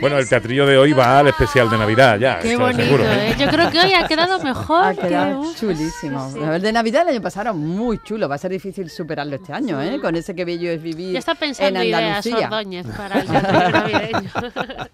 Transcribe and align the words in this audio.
Bueno, 0.00 0.16
el 0.18 0.28
teatrillo 0.28 0.64
de 0.66 0.78
hoy 0.78 0.92
va 0.92 1.18
al 1.18 1.28
especial 1.28 1.68
de 1.68 1.76
Navidad 1.76 2.18
ya. 2.18 2.38
Qué 2.38 2.56
bonito, 2.56 2.82
seguro, 2.82 3.04
¿eh? 3.04 3.34
Yo 3.38 3.48
creo 3.48 3.70
que 3.70 3.80
hoy 3.80 3.92
ha 3.92 4.08
quedado 4.08 4.38
mejor. 4.42 4.84
Ha 4.84 4.94
que- 4.94 5.00
quedado 5.08 5.40
uf, 5.40 5.58
chulísimo. 5.60 6.30
sí. 6.32 6.38
El 6.40 6.62
de 6.62 6.72
Navidad 6.72 7.02
el 7.02 7.08
año 7.08 7.20
pasado 7.22 7.52
muy 7.54 7.98
chulo. 8.02 8.28
Va 8.28 8.36
a 8.36 8.38
ser 8.38 8.50
difícil 8.50 8.88
superarlo 8.88 9.36
este 9.36 9.52
año, 9.52 9.80
¿eh? 9.82 10.00
Con 10.00 10.16
ese 10.16 10.34
que 10.34 10.44
bello 10.46 10.70
es 10.70 10.82
vivir 10.82 11.12
Ya 11.12 11.18
está 11.18 11.34
pensando 11.34 11.80
en 11.80 11.86
ideas 11.88 12.24
Andalucía. 12.26 12.46
Ordóñez 12.48 12.86
para 12.96 13.20
el 13.20 13.28
navideño. 13.72 14.30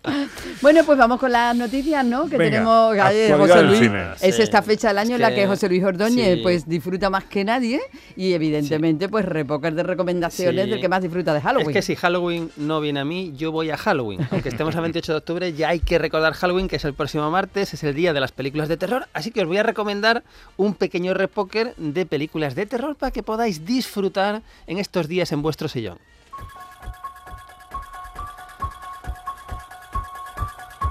Bueno, 0.63 0.83
pues 0.85 0.99
vamos 0.99 1.21
con 1.21 1.31
las 1.31 1.55
noticias, 1.55 2.05
¿no? 2.05 2.29
Que 2.29 2.37
Venga, 2.39 2.51
tenemos 2.59 2.93
actualidad 2.99 3.39
José 3.39 3.63
Luis. 3.63 3.79
cine. 3.79 4.03
Es 4.21 4.37
Sí. 4.37 4.43
esta 4.43 4.63
fecha 4.63 4.89
del 4.89 4.99
año 4.99 5.15
en 5.17 5.21
la 5.21 5.29
Es 5.29 5.35
que 5.35 5.41
que- 5.43 5.47
José 5.47 5.69
Luis 5.69 5.85
Ordóñez 5.85 6.37
sí. 6.37 6.41
pues 6.43 6.67
disfruta 6.69 7.11
más 7.11 7.25
que 7.25 7.45
nadie 7.45 7.81
y 8.17 8.33
evidentemente 8.33 9.09
pues 9.09 9.25
repoker 9.25 9.75
de 9.75 9.83
recomendaciones 9.83 10.65
Sí. 10.65 10.71
del 10.71 10.81
que 10.81 10.89
más 10.89 11.03
disfruta 11.03 11.35
de 11.35 11.41
Halloween. 11.41 11.69
Es 11.71 11.75
que 11.75 11.83
si 11.83 11.95
Halloween 11.97 12.51
no 12.57 12.81
viene 12.81 13.01
a 13.01 13.05
mí, 13.05 13.33
yo 13.37 13.53
voy 13.53 13.71
a 13.71 13.77
Halloween. 13.77 14.27
Aunque 14.31 14.49
estemos 14.49 14.66
a 14.75 14.81
28 14.81 15.13
de 15.13 15.19
octubre, 15.19 15.53
ya 15.53 15.69
hay 15.69 15.79
que 15.79 15.99
recordar 15.99 16.33
Halloween, 16.33 16.67
que 16.67 16.77
es 16.77 16.85
el 16.85 16.95
próximo 16.95 17.31
martes, 17.31 17.73
es 17.73 17.85
el 17.85 17.95
día 17.95 18.13
de 18.13 18.19
las 18.21 18.33
películas 18.33 18.69
de 18.69 18.77
terror. 18.77 19.07
Así 19.13 19.31
que 19.31 19.43
os 19.43 19.47
voy 19.47 19.59
a 19.59 19.63
recomendar 19.63 20.25
un 20.57 20.75
pequeño 20.75 21.15
repoker 21.15 21.75
de 21.77 22.07
películas 22.07 22.57
de 22.57 22.67
terror 22.67 22.97
para 22.97 23.13
que 23.13 23.23
podáis 23.23 23.65
disfrutar 23.65 24.43
en 24.67 24.79
estos 24.79 25.07
días 25.07 25.31
en 25.31 25.43
vuestro 25.43 25.69
sillón. 25.69 25.99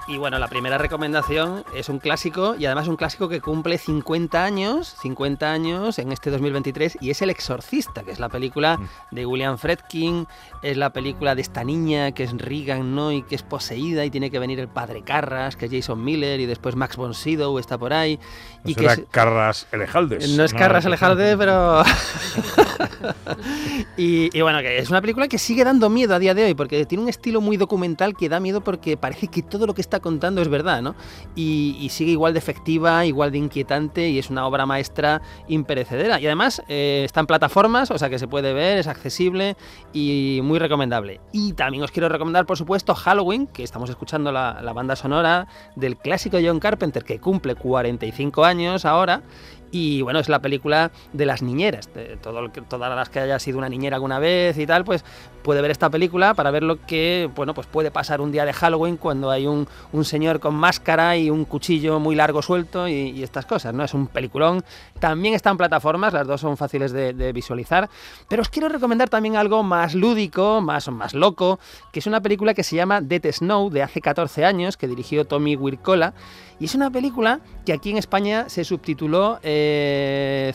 Y 0.08 0.18
bueno, 0.18 0.38
la 0.38 0.48
primera 0.48 0.78
recomendación 0.78 1.66
es 1.74 1.90
un 1.90 1.98
clásico 1.98 2.56
y 2.60 2.66
además 2.68 2.88
un 2.88 2.96
clásico 2.96 3.28
que 3.28 3.42
cumple 3.42 3.80
50 3.80 4.44
años, 4.44 4.96
50 5.02 5.52
años 5.52 5.98
en 5.98 6.12
este 6.12 6.30
2023 6.30 7.00
y 7.02 7.10
es 7.10 7.24
El 7.24 7.32
Exorcista, 7.32 8.04
que 8.04 8.12
es 8.12 8.20
la 8.20 8.30
película 8.30 8.80
de 9.10 9.26
William 9.26 9.58
Fredkin, 9.58 10.28
es 10.62 10.78
la 10.78 10.92
película 10.94 11.34
de 11.34 11.42
esta 11.42 11.64
niña 11.64 12.12
que 12.12 12.22
es 12.24 12.38
Regan, 12.38 12.94
¿no? 12.94 13.12
Y 13.12 13.24
que 13.24 13.34
es 13.34 13.42
poseída 13.42 14.06
y 14.06 14.12
tiene 14.12 14.30
que 14.30 14.38
venir 14.38 14.60
el 14.60 14.68
padre 14.68 15.02
Carras, 15.02 15.56
que 15.56 15.66
es 15.66 15.72
Jason 15.72 16.04
Miller 16.04 16.40
y 16.40 16.46
después 16.46 16.76
Max 16.76 16.98
von 16.98 17.16
Sydow 17.16 17.58
está 17.58 17.80
por 17.80 17.92
ahí 17.92 18.20
No 18.64 18.70
y 18.70 18.76
que 18.76 18.82
será 18.82 18.94
es- 18.94 19.04
Carras 19.10 19.68
Elejaldes. 19.72 20.30
no 20.38 20.44
es 20.44 20.54
Carras 20.54 20.86
Alejalde, 20.86 21.36
pero. 21.36 21.82
y, 23.98 24.38
y 24.38 24.42
bueno, 24.42 24.60
que 24.60 24.78
es 24.78 24.90
una 24.92 25.02
película 25.02 25.28
que 25.28 25.40
sigue 25.40 25.64
dando 25.64 25.90
miedo 25.90 26.14
a 26.14 26.20
día 26.20 26.36
de 26.36 26.44
hoy, 26.46 26.54
porque 26.54 26.86
tiene 26.86 27.02
un 27.04 27.10
estilo 27.10 27.42
muy 27.42 27.58
documental 27.58 28.16
que 28.16 28.30
da 28.30 28.40
miedo 28.40 28.62
porque 28.62 28.98
parece 28.98 29.30
que 29.30 29.42
todo 29.42 29.66
lo 29.66 29.74
que 29.74 29.82
está 29.82 29.95
contando 30.00 30.42
es 30.42 30.48
verdad, 30.48 30.82
¿no? 30.82 30.96
Y, 31.36 31.88
sigue 31.90 32.12
igual 32.12 32.34
de 32.34 32.40
efectiva, 32.40 33.06
igual 33.06 33.32
de 33.32 33.38
inquietante, 33.38 34.10
y 34.10 34.20
es 34.20 34.30
una 34.30 34.46
obra 34.46 34.66
maestra 34.66 35.22
imperecedera. 35.48 36.20
Y 36.20 36.26
además 36.26 36.62
eh, 36.68 37.04
está 37.06 37.22
en 37.22 37.28
plataformas, 37.28 37.92
o 37.92 37.98
sea 37.98 38.10
que 38.10 38.20
se 38.20 38.28
puede 38.28 38.54
ver, 38.54 38.78
es 38.78 38.88
accesible 38.88 39.56
y 39.94 40.42
muy 40.44 40.60
recomendable. 40.60 41.22
Y 41.32 41.54
también 41.54 41.84
os 41.84 41.92
quiero 41.92 42.10
recomendar, 42.10 42.46
por 42.46 42.58
supuesto, 42.58 42.96
Halloween, 42.96 43.48
que 43.48 43.64
estamos 43.64 43.90
escuchando 43.90 44.32
la 44.32 44.74
banda 44.74 44.96
sonora 44.96 45.48
del 45.76 45.98
clásico 45.98 46.38
John 46.44 46.60
Carpenter, 46.60 47.04
que 47.04 47.20
cumple 47.20 47.56
45 47.56 48.44
años 48.44 48.86
ahora. 48.86 49.24
Y 49.78 50.02
bueno, 50.04 50.20
es 50.20 50.30
la 50.30 50.40
película 50.40 50.90
de 51.12 51.26
las 51.26 51.42
niñeras. 51.42 51.94
De 51.94 52.16
todo 52.16 52.50
todas 52.70 52.96
las 52.96 53.10
que 53.10 53.20
haya 53.20 53.38
sido 53.40 53.58
una 53.58 53.68
niñera 53.68 53.98
alguna 53.98 54.20
vez 54.20 54.58
y 54.58 54.66
tal, 54.66 54.86
pues 54.86 55.04
puede 55.44 55.62
ver 55.62 55.70
esta 55.70 55.90
película 55.90 56.34
para 56.34 56.50
ver 56.50 56.64
lo 56.64 56.86
que 56.86 57.30
bueno, 57.36 57.54
pues 57.54 57.68
puede 57.68 57.92
pasar 57.92 58.22
un 58.22 58.32
día 58.32 58.46
de 58.46 58.54
Halloween 58.54 58.96
cuando 58.96 59.30
hay 59.30 59.48
un, 59.48 59.68
un 59.92 60.06
señor 60.06 60.40
con 60.40 60.56
máscara 60.56 61.18
y 61.18 61.30
un 61.30 61.44
cuchillo 61.44 62.00
muy 62.00 62.16
largo 62.16 62.42
suelto 62.42 62.88
y, 62.88 63.22
estas 63.22 63.46
cosas, 63.46 63.74
¿no? 63.74 63.84
Es 63.84 63.94
un 63.94 64.08
peliculón. 64.08 64.64
También 65.00 65.34
está 65.34 65.50
en 65.50 65.58
plataformas, 65.58 66.14
las 66.14 66.26
dos 66.26 66.40
son 66.40 66.56
fáciles 66.56 66.94
de, 66.94 67.12
de 67.12 67.34
visualizar. 67.34 67.90
Pero 68.30 68.44
os 68.44 68.50
quiero 68.50 68.70
recomendar 68.70 69.10
también 69.10 69.36
algo 69.36 69.62
más 69.62 69.94
lúdico, 69.94 70.62
más, 70.62 70.88
más 70.88 71.14
loco, 71.14 71.60
que 71.92 72.00
es 72.00 72.08
una 72.08 72.22
película 72.22 72.54
que 72.54 72.64
se 72.64 72.78
llama 72.78 73.02
Dead 73.02 73.30
Snow, 73.30 73.70
de 73.72 73.84
hace 73.84 74.00
14 74.00 74.46
años, 74.46 74.78
que 74.78 74.88
dirigió 74.88 75.26
Tommy 75.26 75.58
Wirkola. 75.58 76.14
Y 76.60 76.66
es 76.66 76.76
una 76.76 76.90
película 76.90 77.42
que 77.66 77.74
aquí 77.74 77.90
en 77.90 77.98
España 77.98 78.48
se 78.48 78.64
subtituló 78.64 79.40
eh, 79.44 79.65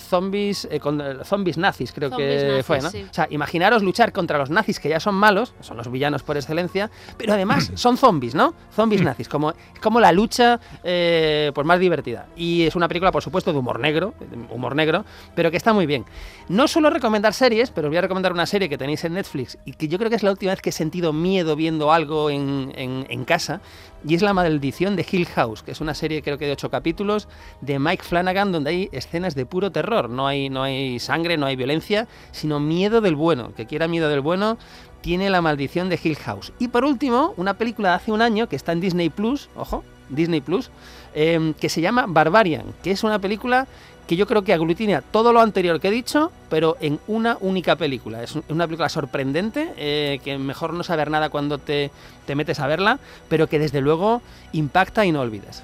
Zombies, 0.01 0.69
eh, 0.71 0.81
con- 0.81 1.01
eh, 1.01 1.25
Zombies 1.25 1.59
nazis, 1.59 1.93
creo 1.93 2.11
Zombies 2.11 2.43
que 2.43 2.49
nazis, 2.49 2.67
fue, 2.67 2.81
¿no? 2.81 2.91
sí. 2.91 3.07
O 3.11 3.15
sea, 3.15 3.27
imaginaros 3.31 3.83
luchar 3.83 4.13
contra 4.13 4.39
los 4.39 4.51
nazis 4.51 4.81
que 4.81 4.89
ya 4.89 5.01
son 5.01 5.15
malos, 5.15 5.55
son 5.61 5.77
los 5.77 5.91
villanos 5.91 6.23
por 6.23 6.37
excelencia, 6.37 6.91
pero 7.17 7.33
además 7.35 7.71
son 7.75 7.97
zombies, 7.97 8.35
¿no? 8.35 8.55
Zombies 8.75 9.03
nazis, 9.03 9.29
como, 9.29 9.53
como 9.83 10.01
la 10.01 10.13
lucha 10.13 10.61
eh, 10.85 11.51
pues 11.55 11.67
más 11.67 11.79
divertida. 11.81 12.27
Y 12.37 12.63
es 12.67 12.75
una 12.77 12.89
película, 12.89 13.13
por 13.13 13.23
supuesto, 13.23 13.53
de 13.53 13.59
humor 13.59 13.79
negro, 13.81 14.15
humor 14.51 14.75
negro, 14.75 15.05
pero 15.35 15.51
que 15.51 15.57
está 15.57 15.73
muy 15.73 15.87
bien. 15.87 16.05
No 16.49 16.69
suelo 16.69 16.91
recomendar 16.91 17.35
series, 17.35 17.71
pero 17.71 17.89
os 17.89 17.91
voy 17.91 17.99
a 17.99 18.03
recomendar 18.03 18.33
una 18.33 18.47
serie 18.47 18.69
que 18.69 18.79
tenéis 18.79 19.05
en 19.05 19.15
Netflix 19.15 19.59
y 19.65 19.73
que 19.75 19.89
yo 19.89 19.99
creo 19.99 20.11
que 20.11 20.17
es 20.17 20.23
la 20.23 20.31
última 20.31 20.53
vez 20.53 20.61
que 20.61 20.71
he 20.71 20.73
sentido 20.73 21.13
miedo 21.13 21.57
viendo 21.57 21.93
algo 21.93 22.31
en, 22.31 22.73
en- 22.77 23.07
en 23.09 23.25
casa. 23.25 23.61
Y 24.07 24.15
es 24.15 24.23
La 24.23 24.33
Maldición 24.33 24.97
de 24.97 25.05
Hill 25.11 25.27
House, 25.27 25.63
que 25.63 25.73
es 25.73 25.81
una 25.83 25.93
serie 25.93 26.23
creo 26.23 26.39
que 26.39 26.47
de 26.47 26.53
ocho 26.53 26.71
capítulos 26.71 27.29
de 27.61 27.79
Mike 27.79 28.03
Flanagan 28.03 28.51
donde 28.51 28.71
hay 28.71 28.90
escenas 28.93 29.35
de 29.35 29.47
puro 29.47 29.71
terror. 29.71 30.09
No 30.11 30.27
hay, 30.27 30.49
no 30.51 30.63
hay 30.63 30.99
sangre, 30.99 31.37
no 31.37 31.47
hay 31.47 31.57
violencia, 31.57 32.07
sino 32.33 32.61
miedo 32.61 33.01
del 33.01 33.17
bueno. 33.17 33.53
Que 33.55 33.67
quiera 33.67 33.89
miedo 33.89 34.09
del 34.09 34.21
bueno 34.21 34.59
tiene 35.01 35.31
La 35.31 35.41
Maldición 35.41 35.89
de 35.89 35.99
Hill 36.03 36.17
House. 36.17 36.53
Y 36.59 36.69
por 36.69 36.85
último, 36.85 37.33
una 37.37 37.55
película 37.55 37.91
de 37.91 37.95
hace 37.97 38.13
un 38.13 38.21
año 38.23 38.49
que 38.49 38.57
está 38.57 38.73
en 38.73 38.81
Disney 38.81 39.09
Plus, 39.09 39.49
ojo, 39.57 39.83
Disney 40.11 40.41
Plus, 40.41 40.71
eh, 41.15 41.55
que 41.59 41.69
se 41.69 41.81
llama 41.81 42.05
Barbarian, 42.09 42.65
que 42.83 42.91
es 42.91 43.03
una 43.05 43.19
película 43.19 43.67
que 44.07 44.17
yo 44.17 44.27
creo 44.27 44.43
que 44.43 44.53
aglutina 44.53 45.03
todo 45.03 45.33
lo 45.33 45.41
anterior 45.41 45.79
que 45.81 45.87
he 45.87 45.91
dicho, 45.93 46.33
pero 46.49 46.77
en 46.81 46.99
una 47.07 47.39
única 47.41 47.77
película. 47.77 48.23
Es 48.25 48.35
un- 48.35 48.43
una 48.49 48.67
película 48.67 48.89
sorprendente, 48.89 49.73
eh, 49.77 50.19
que 50.25 50.37
mejor 50.37 50.75
no 50.75 50.83
saber 50.83 51.11
nada 51.13 51.29
cuando 51.31 51.59
te, 51.59 51.93
te 52.27 52.35
metes 52.35 52.59
a 52.59 52.67
verla, 52.67 52.99
pero 53.29 53.47
que 53.47 53.61
desde 53.61 53.81
luego 53.81 54.21
impacta 54.53 55.07
y 55.07 55.13
no 55.13 55.21
olvidas. 55.21 55.63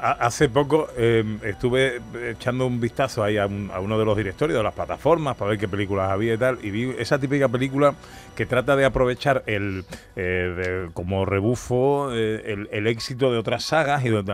Ha- 0.00 0.12
Hace 0.12 0.48
poco 0.48 0.88
eh, 0.96 1.24
estuve 1.44 2.00
echando 2.30 2.66
un 2.66 2.80
vistazo 2.80 3.22
ahí 3.22 3.36
a, 3.38 3.46
un- 3.46 3.70
a 3.72 3.80
uno 3.80 3.98
de 3.98 4.04
los 4.04 4.16
directorios 4.16 4.56
de 4.58 4.62
las 4.64 4.74
plataformas 4.74 5.36
para 5.36 5.50
ver 5.50 5.58
qué 5.58 5.68
películas 5.68 6.10
había 6.10 6.34
y 6.34 6.38
tal, 6.38 6.58
y 6.62 6.70
vi 6.70 6.94
esa 6.98 7.18
típica 7.18 7.48
película 7.48 7.94
que 8.34 8.46
trata 8.46 8.74
de 8.76 8.84
aprovechar 8.84 9.42
el 9.46 9.84
eh, 10.16 10.20
de- 10.56 10.90
como 10.92 11.24
rebufo 11.24 12.08
eh, 12.12 12.42
el, 12.46 12.68
el 12.72 12.86
éxito 12.86 13.30
de 13.30 13.38
otras 13.38 13.64
sagas 13.64 14.04
y 14.04 14.08
de 14.10 14.24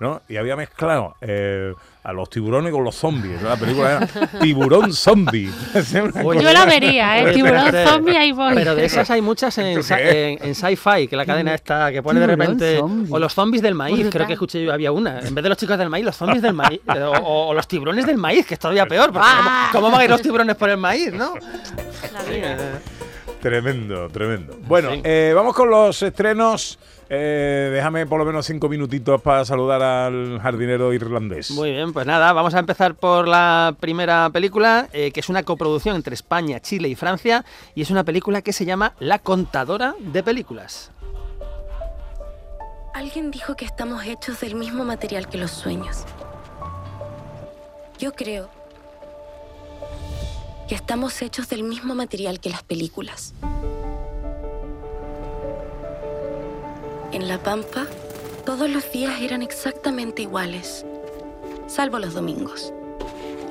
¿no? 0.00 0.20
Y 0.28 0.36
había 0.36 0.56
mezclado 0.56 1.14
eh, 1.22 1.72
a 2.02 2.12
los 2.12 2.28
tiburones 2.28 2.70
con 2.72 2.84
los 2.84 2.94
zombies. 2.94 3.40
¿no? 3.40 3.48
La 3.48 3.56
película 3.56 3.92
era 3.96 4.28
Tiburón 4.40 4.92
Zombie. 4.92 5.50
Oye, 6.24 6.42
Yo 6.42 6.52
la 6.52 6.64
vería, 6.66 7.18
¿eh? 7.22 7.32
Tiburón 7.34 7.72
zombie, 7.86 8.16
ahí 8.16 8.32
voy. 8.32 8.54
Pero 8.54 8.74
de 8.74 8.84
esas 8.84 9.10
hay 9.10 9.22
muchas 9.22 9.56
en, 9.58 9.66
¿Esto 9.68 9.82
sa- 9.84 9.96
qué 9.96 10.32
en, 10.32 10.44
en 10.48 10.54
sci-fi, 10.54 11.08
que 11.08 11.16
la 11.16 11.24
cadena 11.24 11.54
está, 11.54 11.90
que 11.92 12.02
pone 12.02 12.20
de 12.20 12.26
repente. 12.26 12.76
zombie. 12.78 13.10
O 13.12 13.18
los 13.18 13.32
zombies 13.32 13.62
del 13.62 13.74
maíz, 13.74 14.06
creo 14.10 14.26
que 14.26 14.34
escuché 14.34 14.62
yo, 14.62 14.72
había 14.72 14.92
una. 14.96 15.20
En 15.20 15.34
vez 15.34 15.42
de 15.42 15.48
los 15.48 15.58
chicos 15.58 15.78
del 15.78 15.88
maíz, 15.90 16.04
los 16.04 16.16
zombies 16.16 16.42
del 16.42 16.54
maíz. 16.54 16.80
O, 17.22 17.52
los 17.54 17.68
tiburones 17.68 18.06
del 18.06 18.16
maíz, 18.18 18.46
que 18.46 18.54
es 18.54 18.60
todavía 18.60 18.86
peor. 18.86 19.12
Porque 19.12 19.28
¿cómo, 19.36 19.50
cómo 19.72 19.90
van 19.90 20.00
a 20.00 20.04
ir 20.04 20.10
los 20.10 20.22
tiburones 20.22 20.56
por 20.56 20.68
el 20.70 20.76
maíz, 20.76 21.12
no? 21.12 21.34
La 22.12 22.22
vida. 22.22 22.52
Eh, 22.52 22.78
Tremendo, 23.40 24.08
tremendo. 24.08 24.58
Bueno, 24.66 24.90
Sí. 24.92 25.00
eh, 25.04 25.32
vamos 25.34 25.54
con 25.54 25.70
los 25.70 26.02
estrenos. 26.02 26.78
Eh, 27.08 27.70
déjame 27.72 28.04
por 28.06 28.18
lo 28.18 28.24
menos 28.24 28.44
cinco 28.46 28.68
minutitos 28.68 29.22
para 29.22 29.44
saludar 29.44 29.80
al 29.82 30.40
jardinero 30.40 30.92
irlandés. 30.92 31.52
Muy 31.52 31.70
bien, 31.70 31.92
pues 31.92 32.04
nada, 32.06 32.32
vamos 32.32 32.54
a 32.54 32.58
empezar 32.58 32.96
por 32.96 33.28
la 33.28 33.76
primera 33.78 34.28
película, 34.30 34.88
eh, 34.92 35.12
que 35.12 35.20
es 35.20 35.28
una 35.28 35.44
coproducción 35.44 35.94
entre 35.94 36.14
España, 36.14 36.58
Chile 36.58 36.88
y 36.88 36.96
Francia, 36.96 37.44
y 37.76 37.82
es 37.82 37.90
una 37.90 38.02
película 38.02 38.42
que 38.42 38.52
se 38.52 38.64
llama 38.64 38.94
La 38.98 39.20
contadora 39.20 39.94
de 40.00 40.24
películas. 40.24 40.90
Alguien 42.96 43.30
dijo 43.30 43.56
que 43.56 43.66
estamos 43.66 44.06
hechos 44.06 44.40
del 44.40 44.54
mismo 44.54 44.82
material 44.82 45.28
que 45.28 45.36
los 45.36 45.50
sueños. 45.50 46.06
Yo 47.98 48.14
creo 48.14 48.48
que 50.66 50.74
estamos 50.74 51.20
hechos 51.20 51.50
del 51.50 51.62
mismo 51.62 51.94
material 51.94 52.40
que 52.40 52.48
las 52.48 52.62
películas. 52.62 53.34
En 57.12 57.28
La 57.28 57.36
Pampa, 57.36 57.86
todos 58.46 58.70
los 58.70 58.90
días 58.90 59.20
eran 59.20 59.42
exactamente 59.42 60.22
iguales, 60.22 60.86
salvo 61.66 61.98
los 61.98 62.14
domingos. 62.14 62.72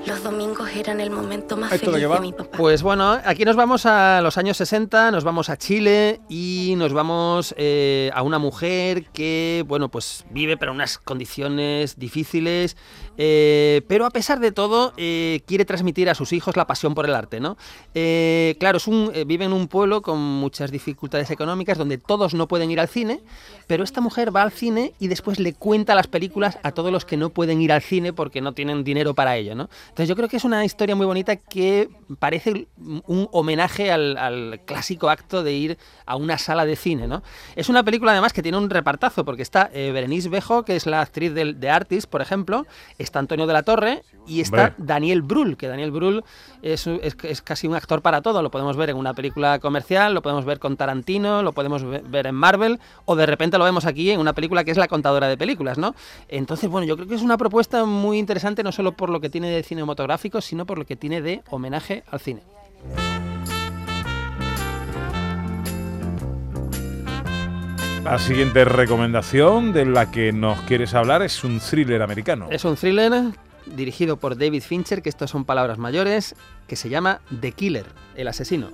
Los 0.06 0.24
domingos 0.24 0.70
eran 0.76 1.00
el 1.00 1.10
momento 1.10 1.58
más 1.58 1.72
¿Esto 1.72 1.92
de 1.92 2.02
feliz 2.02 2.16
de, 2.16 2.20
mi 2.20 2.32
papá. 2.32 2.58
Pues 2.58 2.84
bueno, 2.84 3.20
aquí 3.26 3.44
nos 3.44 3.56
vamos 3.56 3.88
a 3.88 4.22
los 4.22 4.38
años 4.38 4.56
60, 4.58 5.10
nos 5.10 5.24
vamos 5.24 5.50
a 5.50 5.58
Chile 5.58 6.22
y 6.30 6.76
nos 6.78 6.94
vamos 6.94 7.56
eh, 7.58 8.12
a 8.14 8.22
una 8.22 8.38
mujer 8.38 9.06
que, 9.06 9.64
bueno, 9.68 9.90
pues 9.90 10.24
vive 10.30 10.58
pero 10.58 10.72
en 10.74 10.76
unas 10.76 11.00
condiciones 11.00 11.98
difíciles, 11.98 12.78
eh, 13.18 13.82
pero 13.88 14.06
a 14.06 14.10
pesar 14.10 14.40
de 14.40 14.52
todo 14.52 14.94
eh, 14.98 15.42
quiere 15.46 15.66
transmitir 15.66 16.10
a 16.10 16.16
sus 16.16 16.34
hijos 16.34 16.56
la 16.58 16.68
pasión 16.68 16.96
por 16.96 17.06
el 17.06 17.16
arte, 17.16 17.40
¿no? 17.40 17.58
Eh, 17.94 18.56
claro, 18.60 18.80
vive 19.26 19.46
en 19.46 19.54
un 19.54 19.68
pueblo 19.68 20.02
con 20.02 20.20
muchas 20.20 20.72
dificultades 20.72 21.32
económicas 21.32 21.78
donde 21.78 21.98
todos 21.98 22.34
no 22.34 22.48
pueden 22.48 22.72
ir 22.72 22.80
al 22.80 22.88
cine, 22.88 23.22
pero 23.68 23.84
esta 23.84 24.02
mujer 24.02 24.36
va 24.36 24.42
al 24.42 24.52
cine 24.52 24.94
y 25.00 25.08
después 25.08 25.40
le 25.40 25.54
cuenta 25.54 25.96
las 25.96 26.08
películas 26.08 26.58
a 26.64 26.72
todos 26.72 26.92
los 26.92 27.06
que 27.06 27.18
no 27.18 27.30
pueden 27.30 27.62
ir 27.62 27.72
al 27.72 27.82
cine 27.82 28.14
porque 28.14 28.42
no 28.42 28.54
tienen 28.54 28.84
dinero 28.84 29.14
para 29.14 29.38
ello, 29.38 29.56
¿no? 29.56 29.70
Entonces 29.90 30.10
yo 30.10 30.16
creo 30.16 30.30
que 30.30 30.38
es 30.38 30.44
una 30.44 30.66
historia 30.66 30.96
muy 30.96 31.06
bonita 31.06 31.36
que 31.36 31.90
parece 32.20 32.68
un 33.08 33.28
homenaje 33.32 33.92
al, 33.92 34.62
clásico 34.66 35.10
acto 35.10 35.44
de 35.44 35.54
ir 35.54 35.78
a 36.06 36.16
una 36.16 36.38
sala 36.38 36.66
de 36.66 36.76
cine, 36.76 37.08
¿no? 37.08 37.24
Es 37.56 37.70
una 37.70 37.84
película 37.84 38.12
además 38.12 38.34
que 38.34 38.42
tiene 38.42 38.58
un 38.58 38.70
repartazo 38.70 39.26
porque 39.26 39.42
está 39.42 39.70
Berenice 39.74 40.30
Bejo, 40.30 40.64
que 40.64 40.76
es 40.76 40.86
la 40.86 41.02
actriz 41.02 41.34
del- 41.34 41.60
de, 41.60 41.70
Artist, 41.70 42.10
por 42.10 42.22
ejemplo, 42.22 42.66
está 43.06 43.20
Antonio 43.20 43.48
de 43.48 43.54
la 43.54 43.64
Torre 43.64 44.04
y 44.28 44.42
está 44.42 44.68
Hombre. 44.68 44.74
Daniel 44.86 45.22
Brühl, 45.22 45.56
que 45.56 45.68
Daniel 45.68 45.92
Brühl 45.92 46.24
es, 46.62 46.86
es- 46.88 47.16
es 47.24 47.42
casi 47.42 47.68
un 47.68 47.76
actor 47.76 48.02
para 48.02 48.22
todo. 48.22 48.42
Lo 48.42 48.52
podemos 48.52 48.76
ver 48.76 48.90
en 48.90 48.98
una 48.98 49.14
película 49.14 49.60
comercial, 49.60 50.14
lo 50.14 50.22
podemos 50.22 50.44
ver 50.44 50.60
con 50.60 50.76
Tarantino, 50.76 51.42
lo 51.44 51.54
podemos 51.54 51.84
ve- 51.84 52.02
ver 52.06 52.28
en 52.28 52.36
Marvel, 52.36 52.80
o 53.06 53.16
de 53.16 53.26
repente 53.26 53.58
lo 53.58 53.64
vemos 53.64 53.86
aquí 53.86 54.12
en 54.12 54.20
una 54.20 54.34
película 54.34 54.64
que 54.66 54.72
es 54.72 54.78
La 54.78 54.88
contadora 54.90 55.28
de 55.30 55.38
películas, 55.38 55.78
¿no? 55.78 55.96
Entonces, 56.28 56.70
bueno, 56.70 56.86
yo 56.86 56.96
creo 56.98 57.08
que 57.08 57.16
es 57.16 57.22
una 57.22 57.38
propuesta 57.38 57.86
muy 57.86 58.18
interesante, 58.20 58.64
no 58.64 58.72
solo 58.74 58.92
por 58.92 59.10
lo 59.10 59.22
que 59.22 59.30
tiene 59.30 59.50
de 59.50 59.64
cinematográfico, 59.64 60.42
sino 60.42 60.66
por 60.66 60.78
lo 60.78 60.86
que 60.86 60.96
tiene 60.96 61.22
de 61.22 61.42
homenaje 61.50 62.04
al 62.12 62.20
cine. 62.20 62.42
La 68.06 68.20
siguiente 68.20 68.64
recomendación 68.66 69.74
de 69.74 69.84
la 69.84 70.12
que 70.12 70.32
nos 70.32 70.62
quieres 70.62 70.94
hablar 70.94 71.24
es 71.24 71.44
un 71.44 71.60
thriller 71.60 72.04
americano. 72.04 72.48
Es 72.52 72.64
un 72.64 72.76
thriller 72.76 73.12
dirigido 73.66 74.18
por 74.18 74.38
David 74.38 74.62
Fincher, 74.62 75.02
que 75.02 75.10
estas 75.10 75.32
son 75.32 75.44
palabras 75.44 75.80
mayores, 75.80 76.36
que 76.68 76.76
se 76.76 76.90
llama 76.90 77.22
The 77.42 77.54
Killer, 77.54 77.88
el 78.16 78.28
asesino. 78.28 78.70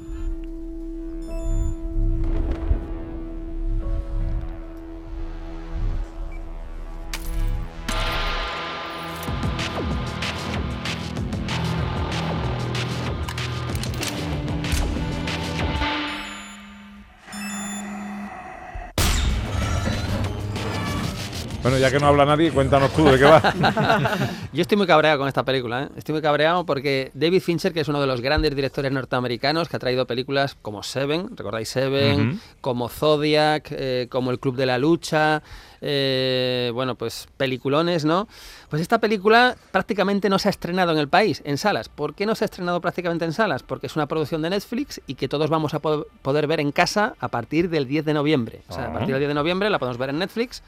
Bueno, 21.62 21.78
ya 21.78 21.92
que 21.92 22.00
no 22.00 22.08
habla 22.08 22.26
nadie, 22.26 22.50
cuéntanos 22.52 22.92
tú 22.92 23.06
de 23.06 23.20
qué 23.20 23.24
va. 23.26 23.54
Yo 24.54 24.62
estoy 24.64 24.78
muy 24.80 24.88
cabreado 24.88 25.20
con 25.20 25.28
esta 25.28 25.44
película, 25.44 25.84
¿eh? 25.84 25.90
Estoy 25.96 26.14
muy 26.14 26.22
cabreado 26.24 26.66
porque 26.66 27.12
David 27.14 27.40
Fincher, 27.42 27.72
que 27.72 27.82
es 27.82 27.88
uno 27.88 28.02
de 28.02 28.08
los 28.08 28.20
grandes 28.20 28.56
directores 28.56 28.92
norteamericanos, 28.92 29.70
que 29.70 29.76
ha 29.76 29.80
traído 29.80 30.08
películas 30.08 30.58
como 30.60 30.82
Seven, 30.82 31.38
¿recordáis 31.38 31.70
Seven? 31.70 32.42
Como 32.62 32.90
Zodiac, 32.90 33.68
eh, 33.72 34.08
como 34.10 34.32
El 34.32 34.40
Club 34.40 34.56
de 34.56 34.66
la 34.66 34.80
Lucha, 34.80 35.44
eh, 35.82 36.72
bueno, 36.74 36.96
pues 36.96 37.28
peliculones, 37.38 38.06
¿no? 38.06 38.28
Pues 38.70 38.82
esta 38.82 38.98
película 39.00 39.56
prácticamente 39.72 40.30
no 40.30 40.40
se 40.40 40.50
ha 40.50 40.52
estrenado 40.52 40.92
en 40.92 40.98
el 40.98 41.10
país, 41.10 41.44
en 41.46 41.60
salas. 41.60 41.90
¿Por 41.90 42.16
qué 42.16 42.26
no 42.26 42.34
se 42.34 42.44
ha 42.44 42.48
estrenado 42.48 42.82
prácticamente 42.82 43.24
en 43.26 43.34
salas? 43.34 43.62
Porque 43.62 43.86
es 43.86 43.96
una 43.96 44.08
producción 44.08 44.42
de 44.42 44.50
Netflix 44.50 45.00
y 45.06 45.14
que 45.14 45.28
todos 45.28 45.52
vamos 45.52 45.76
a 45.76 45.80
po- 45.80 46.08
poder 46.24 46.48
ver 46.48 46.60
en 46.60 46.72
casa 46.72 47.14
a 47.20 47.28
partir 47.28 47.70
del 47.70 47.88
10 47.88 48.04
de 48.06 48.14
noviembre. 48.16 48.62
O 48.68 48.74
sea, 48.74 48.86
a 48.86 48.88
Ah. 48.88 48.94
partir 48.94 49.10
del 49.10 49.20
10 49.20 49.28
de 49.30 49.36
noviembre 49.36 49.70
la 49.70 49.78
podemos 49.78 50.00
ver 50.00 50.10
en 50.10 50.18
Netflix. 50.18 50.64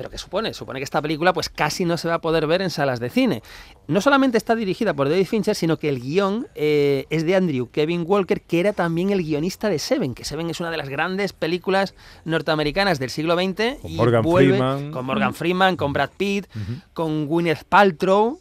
¿Pero 0.00 0.08
qué 0.08 0.16
supone? 0.16 0.54
Supone 0.54 0.80
que 0.80 0.84
esta 0.84 1.02
película 1.02 1.34
pues 1.34 1.50
casi 1.50 1.84
no 1.84 1.98
se 1.98 2.08
va 2.08 2.14
a 2.14 2.20
poder 2.22 2.46
ver 2.46 2.62
en 2.62 2.70
salas 2.70 3.00
de 3.00 3.10
cine. 3.10 3.42
No 3.86 4.00
solamente 4.00 4.38
está 4.38 4.56
dirigida 4.56 4.94
por 4.94 5.10
David 5.10 5.26
Fincher, 5.26 5.54
sino 5.54 5.76
que 5.76 5.90
el 5.90 6.00
guion 6.00 6.48
eh, 6.54 7.04
es 7.10 7.26
de 7.26 7.36
Andrew 7.36 7.68
Kevin 7.70 8.04
Walker, 8.06 8.40
que 8.40 8.60
era 8.60 8.72
también 8.72 9.10
el 9.10 9.22
guionista 9.22 9.68
de 9.68 9.78
Seven, 9.78 10.14
que 10.14 10.24
Seven 10.24 10.48
es 10.48 10.58
una 10.58 10.70
de 10.70 10.78
las 10.78 10.88
grandes 10.88 11.34
películas 11.34 11.94
norteamericanas 12.24 12.98
del 12.98 13.10
siglo 13.10 13.34
XX. 13.34 13.78
Con 13.82 13.90
y 13.90 13.96
Morgan 13.96 14.22
vuelve 14.22 14.56
Freeman. 14.56 14.90
Con 14.90 15.04
Morgan 15.04 15.34
Freeman, 15.34 15.76
con 15.76 15.92
Brad 15.92 16.10
Pitt, 16.16 16.46
con 16.94 17.26
Gwyneth 17.26 17.64
Paltrow 17.64 18.40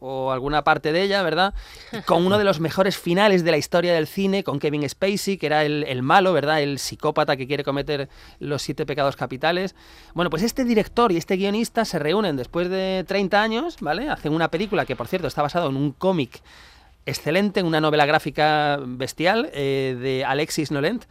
o 0.00 0.30
alguna 0.30 0.62
parte 0.62 0.92
de 0.92 1.02
ella, 1.02 1.22
¿verdad? 1.22 1.54
Con 2.06 2.24
uno 2.24 2.38
de 2.38 2.44
los 2.44 2.60
mejores 2.60 2.96
finales 2.96 3.44
de 3.44 3.50
la 3.50 3.56
historia 3.56 3.94
del 3.94 4.06
cine, 4.06 4.44
con 4.44 4.58
Kevin 4.58 4.88
Spacey, 4.88 5.38
que 5.38 5.46
era 5.46 5.64
el, 5.64 5.84
el 5.84 6.02
malo, 6.02 6.32
¿verdad? 6.32 6.62
El 6.62 6.78
psicópata 6.78 7.36
que 7.36 7.46
quiere 7.46 7.64
cometer 7.64 8.08
los 8.38 8.62
siete 8.62 8.86
pecados 8.86 9.16
capitales. 9.16 9.74
Bueno, 10.14 10.30
pues 10.30 10.42
este 10.42 10.64
director 10.64 11.10
y 11.12 11.16
este 11.16 11.36
guionista 11.36 11.84
se 11.84 11.98
reúnen 11.98 12.36
después 12.36 12.68
de 12.68 13.04
30 13.06 13.42
años, 13.42 13.76
¿vale? 13.80 14.08
Hacen 14.08 14.32
una 14.32 14.50
película 14.50 14.86
que, 14.86 14.96
por 14.96 15.08
cierto, 15.08 15.26
está 15.26 15.42
basado 15.42 15.68
en 15.68 15.76
un 15.76 15.92
cómic 15.92 16.40
excelente, 17.06 17.60
en 17.60 17.66
una 17.66 17.80
novela 17.80 18.06
gráfica 18.06 18.78
bestial 18.82 19.50
eh, 19.52 19.96
de 20.00 20.24
Alexis 20.24 20.70
Nolent 20.70 21.04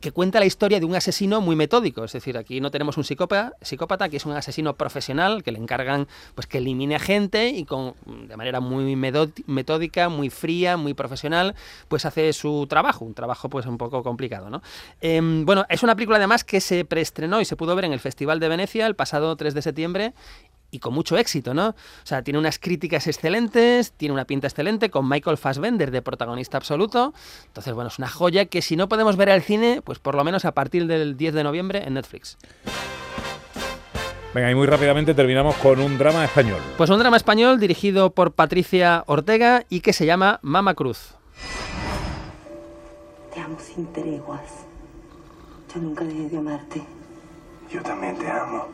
que 0.00 0.12
cuenta 0.12 0.38
la 0.38 0.46
historia 0.46 0.78
de 0.78 0.86
un 0.86 0.94
asesino 0.94 1.40
muy 1.40 1.56
metódico, 1.56 2.04
es 2.04 2.12
decir, 2.12 2.38
aquí 2.38 2.60
no 2.60 2.70
tenemos 2.70 2.96
un 2.96 3.04
psicópata, 3.04 4.08
que 4.08 4.16
es 4.16 4.26
un 4.26 4.32
asesino 4.32 4.74
profesional 4.76 5.42
que 5.42 5.52
le 5.52 5.58
encargan 5.58 6.06
pues 6.34 6.46
que 6.46 6.58
elimine 6.58 6.94
a 6.96 6.98
gente 6.98 7.48
y 7.48 7.64
con 7.64 7.94
de 8.06 8.36
manera 8.36 8.60
muy 8.60 8.96
metódica, 8.96 10.08
muy 10.08 10.30
fría, 10.30 10.76
muy 10.76 10.94
profesional, 10.94 11.54
pues 11.88 12.04
hace 12.04 12.32
su 12.32 12.66
trabajo, 12.68 13.04
un 13.04 13.14
trabajo 13.14 13.48
pues 13.48 13.66
un 13.66 13.78
poco 13.78 14.02
complicado, 14.02 14.50
¿no? 14.50 14.62
Em, 15.00 15.44
bueno, 15.44 15.64
es 15.68 15.82
una 15.82 15.96
película 15.96 16.18
además 16.18 16.44
que 16.44 16.60
se 16.60 16.84
preestrenó 16.84 17.40
y 17.40 17.44
se 17.44 17.56
pudo 17.56 17.74
ver 17.74 17.84
en 17.84 17.92
el 17.92 18.00
Festival 18.00 18.38
de 18.40 18.48
Venecia 18.48 18.86
el 18.86 18.94
pasado 18.94 19.34
3 19.36 19.54
de 19.54 19.62
septiembre 19.62 20.14
y 20.70 20.78
con 20.78 20.94
mucho 20.94 21.16
éxito, 21.16 21.54
¿no? 21.54 21.68
O 21.68 21.74
sea, 22.04 22.22
tiene 22.22 22.38
unas 22.38 22.58
críticas 22.58 23.06
excelentes, 23.06 23.92
tiene 23.92 24.12
una 24.12 24.24
pinta 24.24 24.46
excelente, 24.46 24.90
con 24.90 25.08
Michael 25.08 25.38
Fassbender 25.38 25.90
de 25.90 26.02
protagonista 26.02 26.56
absoluto. 26.56 27.14
Entonces, 27.46 27.72
bueno, 27.74 27.88
es 27.88 27.98
una 27.98 28.08
joya 28.08 28.46
que 28.46 28.62
si 28.62 28.76
no 28.76 28.88
podemos 28.88 29.16
ver 29.16 29.30
al 29.30 29.42
cine, 29.42 29.82
pues 29.82 29.98
por 29.98 30.14
lo 30.14 30.24
menos 30.24 30.44
a 30.44 30.52
partir 30.52 30.86
del 30.86 31.16
10 31.16 31.34
de 31.34 31.44
noviembre 31.44 31.82
en 31.86 31.94
Netflix. 31.94 32.36
Venga, 34.34 34.50
y 34.50 34.54
muy 34.54 34.66
rápidamente 34.66 35.14
terminamos 35.14 35.56
con 35.56 35.80
un 35.80 35.96
drama 35.96 36.24
español. 36.24 36.60
Pues 36.76 36.90
un 36.90 36.98
drama 36.98 37.16
español 37.16 37.58
dirigido 37.58 38.10
por 38.10 38.32
Patricia 38.32 39.02
Ortega 39.06 39.64
y 39.70 39.80
que 39.80 39.94
se 39.94 40.04
llama 40.04 40.38
Mama 40.42 40.74
Cruz. 40.74 41.14
Te 43.32 43.40
amo 43.40 43.58
sin 43.58 43.90
treguas. 43.92 44.66
Yo 45.74 45.80
nunca 45.80 46.04
dejé 46.04 46.28
de 46.28 46.38
amarte. 46.38 46.82
Yo 47.70 47.82
también 47.82 48.18
te 48.18 48.30
amo. 48.30 48.68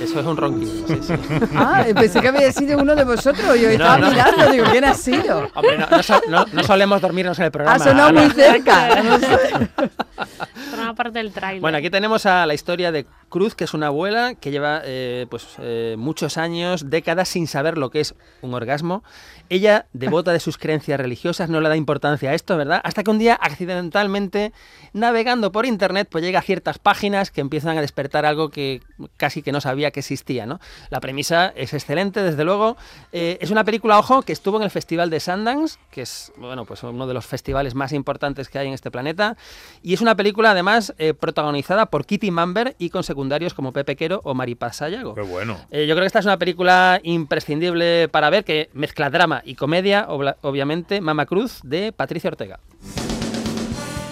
Eso 0.00 0.20
es 0.20 0.26
un 0.26 0.36
ronquido, 0.36 0.86
sí, 0.86 0.98
sí. 1.02 1.14
Ah, 1.56 1.84
pensé 1.94 2.20
que 2.20 2.28
había 2.28 2.52
sido 2.52 2.78
uno 2.78 2.94
de 2.94 3.02
vosotros. 3.04 3.58
Yo 3.58 3.70
estaba 3.70 3.98
no. 3.98 4.10
mirando, 4.10 4.50
digo, 4.52 4.64
¿quién 4.70 4.84
ha 4.84 4.94
sido? 4.94 5.50
Hombre, 5.54 5.78
no, 5.78 5.86
no 5.90 6.02
so- 6.02 6.20
no- 6.28 6.44
no 6.52 6.62
solemos 6.62 7.00
dormirnos 7.00 7.38
en 7.38 7.46
el 7.46 7.50
programa. 7.50 7.76
Ha 7.76 7.78
sonado 7.88 8.12
muy 8.12 8.30
cerca. 8.30 9.02
Forma 10.70 10.94
parte 10.94 11.18
del 11.18 11.32
tráiler. 11.32 11.60
Bueno, 11.62 11.78
aquí 11.78 11.88
tenemos 11.90 12.26
a 12.26 12.44
la 12.46 12.52
historia 12.54 12.92
de 12.92 13.06
Cruz, 13.36 13.54
que 13.54 13.64
es 13.64 13.74
una 13.74 13.88
abuela 13.88 14.34
que 14.34 14.50
lleva 14.50 14.80
eh, 14.82 15.26
pues, 15.28 15.46
eh, 15.58 15.96
muchos 15.98 16.38
años, 16.38 16.88
décadas 16.88 17.28
sin 17.28 17.46
saber 17.46 17.76
lo 17.76 17.90
que 17.90 18.00
es 18.00 18.14
un 18.40 18.54
orgasmo. 18.54 19.04
Ella, 19.50 19.84
devota 19.92 20.32
de 20.32 20.40
sus 20.40 20.56
creencias 20.56 20.98
religiosas, 20.98 21.50
no 21.50 21.60
le 21.60 21.68
da 21.68 21.76
importancia 21.76 22.30
a 22.30 22.34
esto, 22.34 22.56
¿verdad? 22.56 22.80
Hasta 22.82 23.02
que 23.02 23.10
un 23.10 23.18
día, 23.18 23.34
accidentalmente, 23.34 24.54
navegando 24.94 25.52
por 25.52 25.66
internet, 25.66 26.08
pues 26.10 26.24
llega 26.24 26.38
a 26.38 26.42
ciertas 26.42 26.78
páginas 26.78 27.30
que 27.30 27.42
empiezan 27.42 27.76
a 27.76 27.82
despertar 27.82 28.24
algo 28.24 28.48
que 28.48 28.80
casi 29.18 29.42
que 29.42 29.52
no 29.52 29.60
sabía 29.60 29.90
que 29.90 30.00
existía, 30.00 30.46
¿no? 30.46 30.58
La 30.88 31.00
premisa 31.00 31.52
es 31.56 31.74
excelente, 31.74 32.22
desde 32.22 32.42
luego. 32.42 32.78
Eh, 33.12 33.36
es 33.42 33.50
una 33.50 33.64
película, 33.64 33.98
ojo, 33.98 34.22
que 34.22 34.32
estuvo 34.32 34.56
en 34.56 34.62
el 34.62 34.70
Festival 34.70 35.10
de 35.10 35.20
Sundance, 35.20 35.78
que 35.90 36.00
es, 36.00 36.32
bueno, 36.38 36.64
pues 36.64 36.82
uno 36.84 37.06
de 37.06 37.12
los 37.12 37.26
festivales 37.26 37.74
más 37.74 37.92
importantes 37.92 38.48
que 38.48 38.58
hay 38.58 38.68
en 38.68 38.72
este 38.72 38.90
planeta. 38.90 39.36
Y 39.82 39.92
es 39.92 40.00
una 40.00 40.16
película, 40.16 40.52
además, 40.52 40.94
protagonizada 41.20 41.86
por 41.86 42.06
Kitty 42.06 42.30
Mamber 42.30 42.74
y 42.78 42.88
con 42.88 43.04
secundarios 43.26 43.54
como 43.54 43.72
Pepe 43.72 43.96
Quero 43.96 44.20
o 44.22 44.34
Maripaz 44.34 44.76
Sayago. 44.76 45.12
Qué 45.16 45.20
bueno. 45.22 45.56
Eh, 45.72 45.86
yo 45.88 45.94
creo 45.96 46.02
que 46.02 46.06
esta 46.06 46.20
es 46.20 46.26
una 46.26 46.36
película 46.36 47.00
imprescindible 47.02 48.08
para 48.08 48.30
ver, 48.30 48.44
que 48.44 48.70
mezcla 48.72 49.10
drama 49.10 49.42
y 49.44 49.56
comedia, 49.56 50.06
obla- 50.08 50.36
obviamente, 50.42 51.00
Mama 51.00 51.26
Cruz, 51.26 51.58
de 51.64 51.90
Patricia 51.90 52.28
Ortega. 52.30 52.60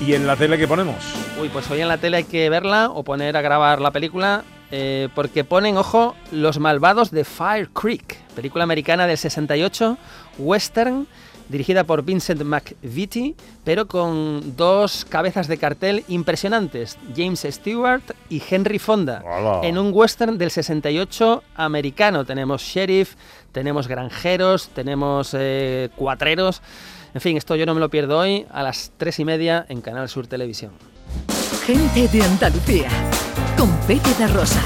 ¿Y 0.05 0.15
en 0.15 0.27
la 0.27 0.35
tele 0.35 0.59
qué 0.59 0.67
ponemos? 0.67 0.97
Uy, 1.41 1.49
pues 1.49 1.71
hoy 1.71 1.81
en 1.81 1.87
la 1.87 1.99
tele 1.99 2.17
hay 2.19 2.25
que 2.25 2.51
verla 2.51 2.91
o 2.91 3.05
poner 3.05 3.37
a 3.37 3.41
grabar 3.41 3.81
la 3.81 3.93
película, 3.93 4.43
eh, 4.73 5.09
porque 5.15 5.45
ponen, 5.45 5.77
ojo, 5.79 6.17
Los 6.33 6.59
Malvados 6.59 7.13
de 7.13 7.23
Fire 7.25 7.69
Creek, 7.71 8.17
película 8.35 8.65
americana 8.65 9.07
del 9.07 9.17
68, 9.17 9.97
western, 10.39 11.07
dirigida 11.49 11.85
por 11.85 12.03
Vincent 12.05 12.43
McVitie, 12.43 13.35
pero 13.65 13.87
con 13.87 14.57
dos 14.57 15.05
cabezas 15.05 15.49
de 15.49 15.59
cartel 15.59 16.05
impresionantes, 16.09 16.99
James 17.17 17.47
Stewart 17.49 18.03
y 18.29 18.43
Henry 18.49 18.79
Fonda, 18.79 19.23
Hola. 19.25 19.67
en 19.67 19.79
un 19.79 19.93
western 19.93 20.39
del 20.39 20.51
68 20.51 21.43
americano. 21.57 22.25
Tenemos 22.25 22.63
sheriff, 22.63 23.15
tenemos 23.53 23.89
granjeros, 23.89 24.69
tenemos 24.75 25.31
eh, 25.39 25.91
cuatreros. 25.97 26.63
En 27.15 27.21
fin, 27.21 27.37
esto 27.37 27.55
yo 27.57 27.67
no 27.67 27.75
me 27.75 27.81
lo 27.81 27.91
pierdo 27.91 28.19
hoy 28.19 28.47
a 28.51 28.63
las 28.63 28.91
tres 28.97 29.19
y 29.21 29.25
media 29.25 29.65
en 29.69 29.81
Canal 29.81 30.09
Sur 30.09 30.27
Televisión. 30.27 30.73
Gente 31.65 32.09
de 32.09 32.23
Andalucía. 32.23 32.89
Con 33.57 33.71
Pepe 33.87 34.11
da 34.19 34.27
Rosa. 34.27 34.61